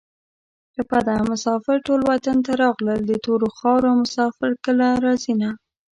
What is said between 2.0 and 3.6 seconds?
وطن ته راغلل د تورو